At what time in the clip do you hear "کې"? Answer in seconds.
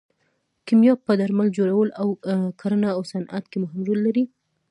3.51-3.57